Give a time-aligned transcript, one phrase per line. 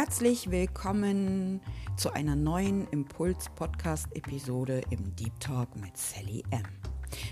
[0.00, 1.60] Herzlich willkommen
[1.96, 6.62] zu einer neuen Impuls-Podcast-Episode im Deep Talk mit Sally M.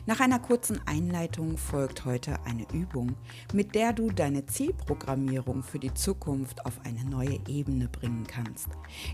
[0.07, 3.15] Nach einer kurzen Einleitung folgt heute eine Übung,
[3.53, 8.67] mit der du deine Zielprogrammierung für die Zukunft auf eine neue Ebene bringen kannst.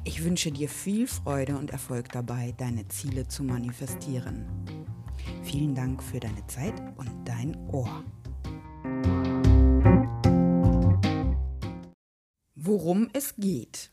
[0.05, 4.47] Ich wünsche dir viel Freude und Erfolg dabei, deine Ziele zu manifestieren.
[5.43, 8.03] Vielen Dank für deine Zeit und dein Ohr.
[12.65, 13.91] Worum es geht.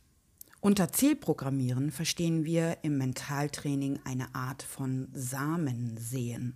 [0.62, 6.54] Unter Zielprogrammieren verstehen wir im Mentaltraining eine Art von Samen sehen.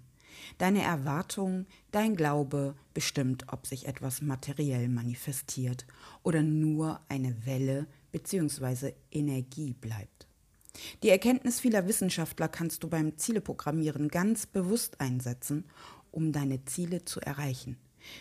[0.59, 5.87] Deine Erwartung, dein Glaube bestimmt, ob sich etwas materiell manifestiert
[6.21, 8.93] oder nur eine Welle bzw.
[9.11, 10.27] Energie bleibt.
[11.01, 15.65] Die Erkenntnis vieler Wissenschaftler kannst du beim Zieleprogrammieren ganz bewusst einsetzen,
[16.11, 17.79] um deine Ziele zu erreichen.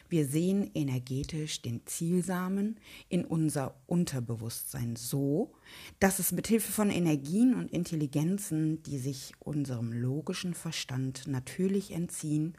[0.09, 2.79] Wir sehen energetisch den Zielsamen
[3.09, 5.53] in unser Unterbewusstsein so,
[6.01, 12.55] dass es mit Hilfe von Energien und Intelligenzen, die sich unserem logischen Verstand natürlich entziehen,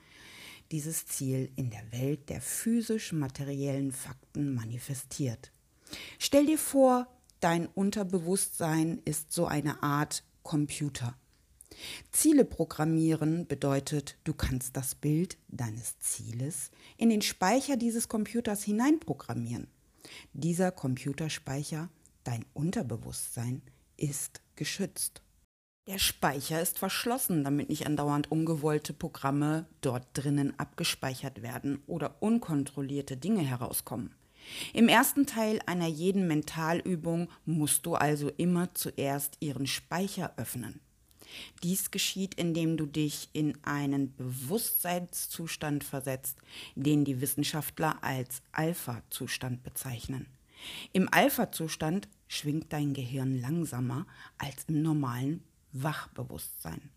[0.71, 5.51] dieses Ziel in der Welt der physisch-materiellen Fakten manifestiert.
[6.17, 7.07] Stell dir vor,
[7.39, 11.15] dein Unterbewusstsein ist so eine Art Computer.
[12.11, 19.67] Ziele programmieren bedeutet, du kannst das Bild deines Zieles in den Speicher dieses Computers hineinprogrammieren.
[20.33, 21.89] Dieser Computerspeicher,
[22.23, 23.61] dein Unterbewusstsein,
[23.97, 25.21] ist geschützt.
[25.87, 33.17] Der Speicher ist verschlossen, damit nicht andauernd ungewollte Programme dort drinnen abgespeichert werden oder unkontrollierte
[33.17, 34.15] Dinge herauskommen.
[34.73, 40.79] Im ersten Teil einer jeden Mentalübung musst du also immer zuerst ihren Speicher öffnen.
[41.63, 46.37] Dies geschieht, indem du dich in einen Bewusstseinszustand versetzt,
[46.75, 50.27] den die Wissenschaftler als Alpha-Zustand bezeichnen.
[50.93, 54.05] Im Alpha-Zustand schwingt dein Gehirn langsamer
[54.37, 56.89] als im normalen Wachbewusstsein.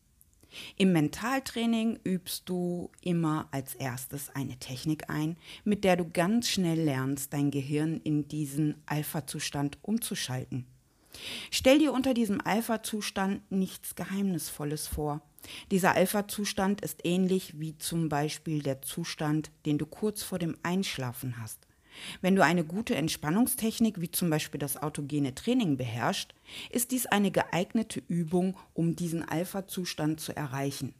[0.77, 6.81] Im Mentaltraining übst du immer als erstes eine Technik ein, mit der du ganz schnell
[6.81, 10.67] lernst, dein Gehirn in diesen Alpha-Zustand umzuschalten.
[11.51, 15.23] Stell dir unter diesem Alpha-Zustand nichts Geheimnisvolles vor.
[15.71, 21.39] Dieser Alpha-Zustand ist ähnlich wie zum Beispiel der Zustand, den du kurz vor dem Einschlafen
[21.41, 21.67] hast.
[22.21, 26.35] Wenn du eine gute Entspannungstechnik wie zum Beispiel das autogene Training beherrschst,
[26.71, 30.95] ist dies eine geeignete Übung, um diesen Alpha-Zustand zu erreichen.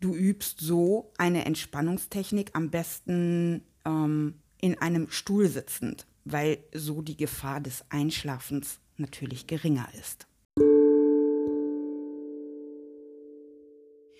[0.00, 7.16] Du übst so eine Entspannungstechnik am besten ähm, in einem Stuhl sitzend, weil so die
[7.16, 10.26] Gefahr des Einschlafens natürlich geringer ist.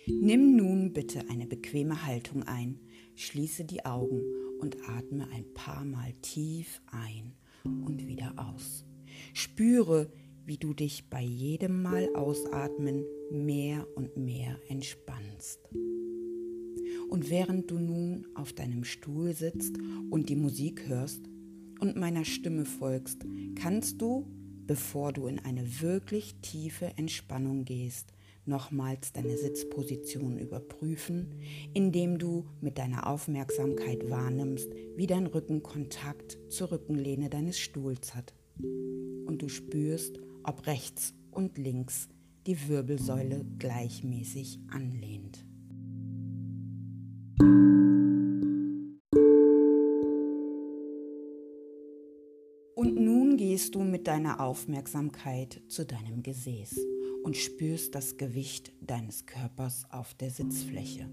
[0.07, 2.81] Nimm nun bitte eine bequeme Haltung ein,
[3.15, 4.23] schließe die Augen
[4.59, 8.85] und atme ein paar Mal tief ein und wieder aus.
[9.35, 10.11] Spüre,
[10.45, 15.61] wie du dich bei jedem Mal ausatmen mehr und mehr entspannst.
[17.09, 19.77] Und während du nun auf deinem Stuhl sitzt
[20.11, 21.23] und die Musik hörst
[21.81, 24.27] und meiner Stimme folgst, kannst du
[24.71, 28.13] bevor du in eine wirklich tiefe Entspannung gehst,
[28.45, 31.35] nochmals deine Sitzposition überprüfen,
[31.75, 38.33] indem du mit deiner Aufmerksamkeit wahrnimmst, wie dein Rücken Kontakt zur Rückenlehne deines Stuhls hat.
[38.61, 42.09] Und du spürst, ob rechts und links
[42.47, 45.50] die Wirbelsäule gleichmäßig anlehnt.
[53.61, 56.81] Gehst du mit deiner Aufmerksamkeit zu deinem Gesäß
[57.23, 61.11] und spürst das Gewicht deines Körpers auf der Sitzfläche.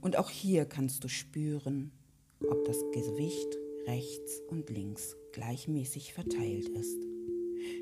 [0.00, 1.92] Und auch hier kannst du spüren,
[2.40, 7.04] ob das Gewicht rechts und links gleichmäßig verteilt ist.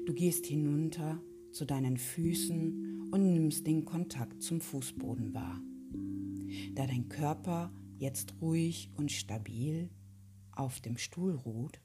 [0.05, 1.23] Du gehst hinunter
[1.53, 5.63] zu deinen Füßen und nimmst den Kontakt zum Fußboden wahr.
[6.75, 9.91] Da dein Körper jetzt ruhig und stabil
[10.51, 11.81] auf dem Stuhl ruht,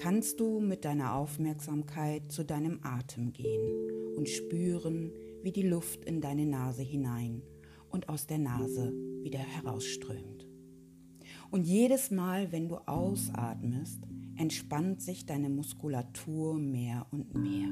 [0.00, 5.12] kannst du mit deiner Aufmerksamkeit zu deinem Atem gehen und spüren,
[5.42, 7.42] wie die Luft in deine Nase hinein
[7.90, 10.46] und aus der Nase wieder herausströmt.
[11.50, 14.06] Und jedes Mal, wenn du ausatmest,
[14.36, 17.68] entspannt sich deine Muskulatur mehr und mehr.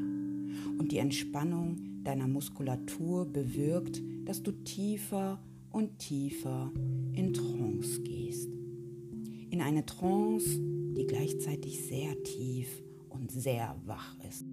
[0.78, 5.40] Und die Entspannung deiner Muskulatur bewirkt, dass du tiefer
[5.70, 6.72] und tiefer
[7.14, 8.50] in Trance gehst.
[9.50, 10.60] In eine Trance,
[10.98, 14.44] die gleichzeitig sehr tief und sehr wach ist.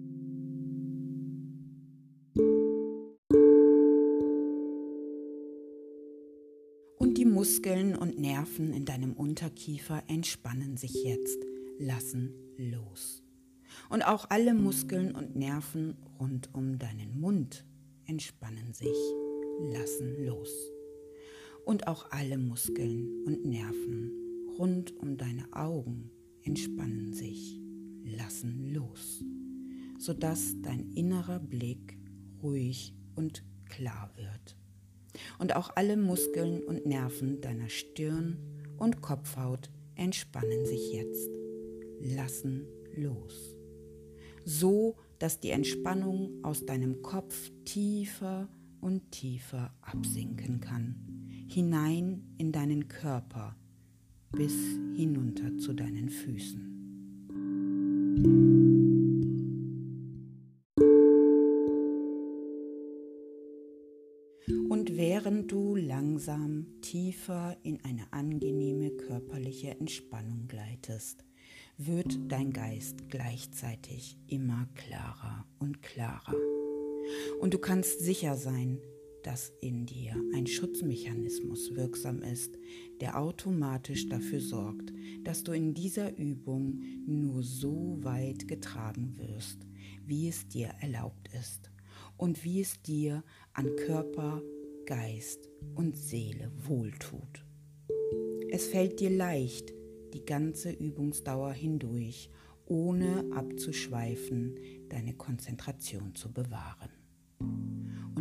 [6.98, 11.38] Und die Muskeln und Nerven in deinem Unterkiefer entspannen sich jetzt,
[11.78, 13.24] lassen los.
[13.90, 17.64] Und auch alle Muskeln und Nerven rund um deinen Mund
[18.06, 18.96] entspannen sich,
[19.72, 20.52] lassen los.
[21.64, 24.12] Und auch alle Muskeln und Nerven
[24.58, 26.12] rund um deine Augen
[26.46, 27.60] entspannen sich,
[28.04, 29.24] lassen los,
[29.98, 31.98] sodass dein innerer Blick
[32.42, 34.56] ruhig und klar wird.
[35.38, 38.38] Und auch alle Muskeln und Nerven deiner Stirn
[38.78, 41.30] und Kopfhaut entspannen sich jetzt,
[42.00, 43.56] lassen los.
[44.44, 48.48] So, dass die Entspannung aus deinem Kopf tiefer
[48.80, 50.94] und tiefer absinken kann,
[51.48, 53.56] hinein in deinen Körper
[54.32, 54.54] bis
[54.96, 56.76] hinunter zu deinen Füßen.
[64.68, 71.24] Und während du langsam tiefer in eine angenehme körperliche Entspannung gleitest,
[71.78, 76.34] wird dein Geist gleichzeitig immer klarer und klarer.
[77.40, 78.78] Und du kannst sicher sein,
[79.26, 82.56] dass in dir ein Schutzmechanismus wirksam ist,
[83.00, 84.92] der automatisch dafür sorgt,
[85.24, 89.66] dass du in dieser Übung nur so weit getragen wirst,
[90.04, 91.72] wie es dir erlaubt ist
[92.16, 94.42] und wie es dir an Körper,
[94.86, 97.44] Geist und Seele wohltut.
[98.48, 99.74] Es fällt dir leicht,
[100.14, 102.30] die ganze Übungsdauer hindurch,
[102.66, 104.56] ohne abzuschweifen,
[104.88, 107.75] deine Konzentration zu bewahren.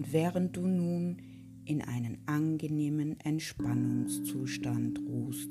[0.06, 1.18] Und während du nun
[1.66, 5.50] in einen angenehmen Entspannungszustand ruhst,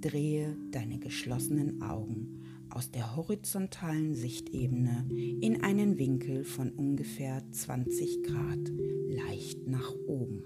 [0.00, 2.40] drehe deine geschlossenen Augen
[2.70, 5.06] aus der horizontalen Sichtebene
[5.42, 8.72] in einen Winkel von ungefähr 20 Grad
[9.08, 10.42] leicht nach oben.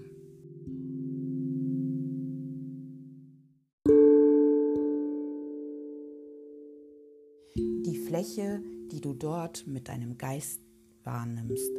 [7.55, 8.61] Die Fläche,
[8.91, 10.59] die du dort mit deinem Geist
[11.05, 11.71] wahrnimmst,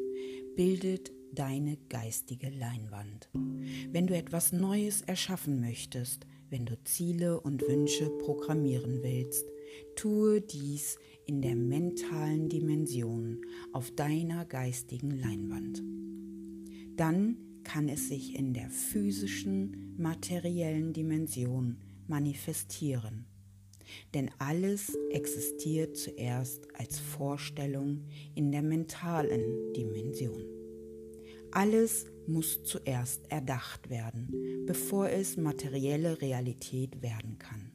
[0.56, 3.28] bildet deine geistige Leinwand.
[3.90, 9.46] Wenn du etwas Neues erschaffen möchtest, wenn du Ziele und Wünsche programmieren willst,
[9.96, 13.42] tue dies in der mentalen Dimension
[13.72, 15.82] auf deiner geistigen Leinwand.
[16.96, 21.76] Dann kann es sich in der physischen, materiellen Dimension
[22.06, 23.26] manifestieren.
[24.14, 28.04] Denn alles existiert zuerst als Vorstellung
[28.34, 30.57] in der mentalen Dimension.
[31.52, 37.72] Alles muss zuerst erdacht werden, bevor es materielle Realität werden kann.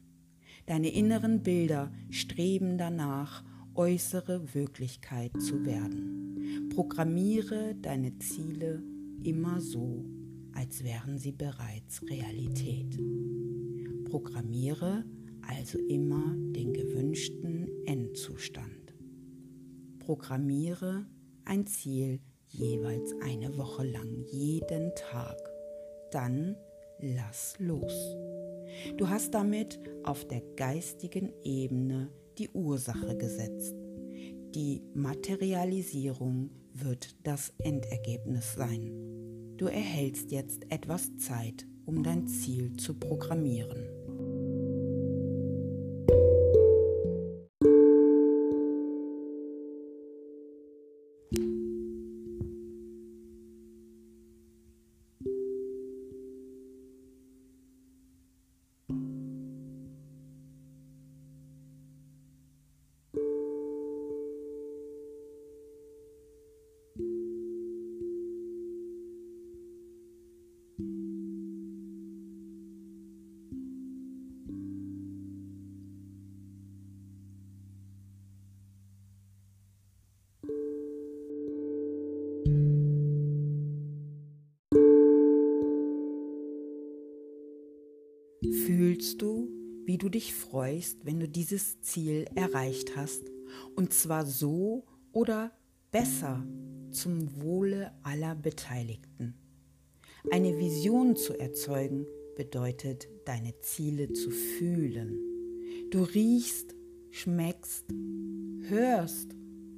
[0.66, 3.44] Deine inneren Bilder streben danach,
[3.76, 6.70] äußere Wirklichkeit zu werden.
[6.74, 8.84] Programmiere deine Ziele
[9.24, 10.06] immer so,
[10.54, 12.98] als wären sie bereits Realität.
[14.06, 15.04] Programmiere
[15.48, 18.94] also immer den gewünschten Endzustand.
[20.00, 21.06] Programmiere
[21.46, 22.20] ein Ziel
[22.54, 25.38] jeweils eine Woche lang, jeden Tag.
[26.12, 26.56] Dann
[27.00, 28.16] lass los.
[28.98, 33.76] Du hast damit auf der geistigen Ebene die Ursache gesetzt.
[34.56, 39.56] Die Materialisierung wird das Endergebnis sein.
[39.58, 44.03] Du erhältst jetzt etwas Zeit, um dein Ziel zu programmieren.
[88.54, 89.50] Fühlst du,
[89.84, 93.24] wie du dich freust, wenn du dieses Ziel erreicht hast?
[93.76, 95.52] Und zwar so oder
[95.92, 96.46] besser
[96.92, 99.34] zum Wohle aller Beteiligten.
[100.32, 102.06] Eine Vision zu erzeugen
[102.36, 105.20] bedeutet, deine Ziele zu fühlen.
[105.90, 106.76] Du riechst,
[107.10, 107.86] schmeckst,
[108.68, 109.36] hörst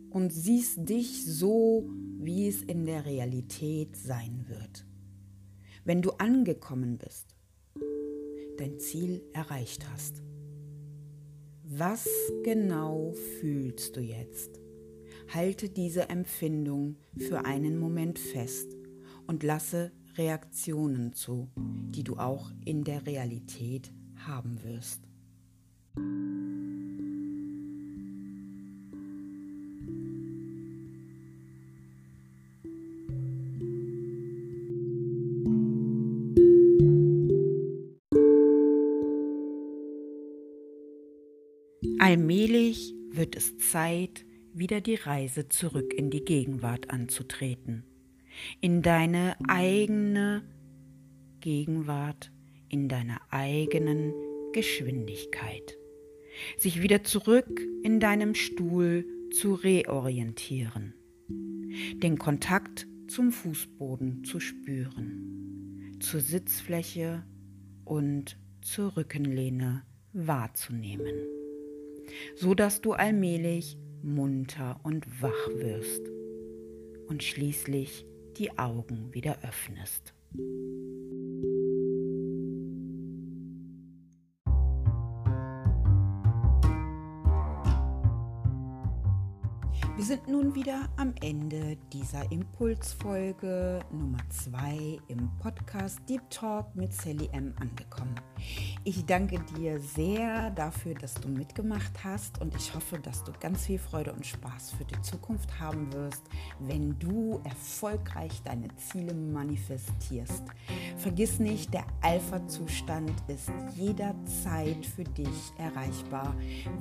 [0.10, 1.90] und siehst dich so,
[2.20, 4.86] wie es in der Realität sein wird.
[5.86, 7.35] Wenn du angekommen bist,
[8.58, 10.22] dein Ziel erreicht hast.
[11.64, 12.08] Was
[12.44, 14.60] genau fühlst du jetzt?
[15.34, 18.76] Halte diese Empfindung für einen Moment fest
[19.28, 25.02] und lasse Reaktionen zu, die du auch in der Realität haben wirst.
[42.00, 47.84] Allmählich wird es Zeit, wieder die Reise zurück in die Gegenwart anzutreten,
[48.62, 50.44] in deine eigene
[51.42, 52.32] Gegenwart,
[52.70, 54.14] in deiner eigenen
[54.54, 55.78] Geschwindigkeit,
[56.58, 60.94] sich wieder zurück in deinem Stuhl zu reorientieren,
[62.02, 67.24] den Kontakt zum Fußboden zu spüren, zur Sitzfläche
[67.84, 71.14] und zur Rückenlehne wahrzunehmen,
[72.36, 76.02] so dass du allmählich munter und wach wirst
[77.08, 78.06] und schließlich
[78.38, 80.14] die Augen wieder öffnest.
[89.96, 96.92] Wir sind nun wieder am Ende dieser Impulsfolge Nummer 2 im Podcast Deep Talk mit
[96.92, 98.14] Sally M angekommen.
[98.84, 103.68] Ich danke dir sehr dafür, dass du mitgemacht hast und ich hoffe, dass du ganz
[103.68, 106.24] viel Freude und Spaß für die Zukunft haben wirst,
[106.60, 110.44] wenn du erfolgreich deine Ziele manifestierst.
[110.98, 116.36] Vergiss nicht, der Alpha-Zustand ist jederzeit für dich erreichbar,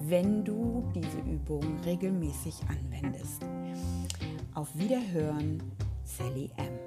[0.07, 3.45] wenn du diese Übung regelmäßig anwendest.
[4.55, 5.63] Auf Wiederhören,
[6.05, 6.84] Sally M.